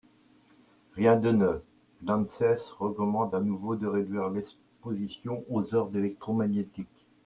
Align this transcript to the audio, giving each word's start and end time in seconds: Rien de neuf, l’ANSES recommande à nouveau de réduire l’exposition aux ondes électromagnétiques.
Rien 0.95 1.15
de 1.15 1.31
neuf, 1.31 1.61
l’ANSES 2.01 2.71
recommande 2.79 3.35
à 3.35 3.39
nouveau 3.39 3.75
de 3.75 3.85
réduire 3.85 4.29
l’exposition 4.31 5.43
aux 5.47 5.75
ondes 5.75 5.95
électromagnétiques. 5.95 7.05